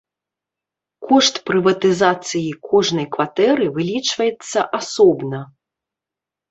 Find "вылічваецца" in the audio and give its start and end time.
3.77-4.59